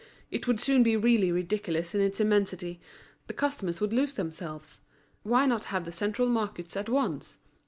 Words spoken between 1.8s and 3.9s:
in its immensity; the customers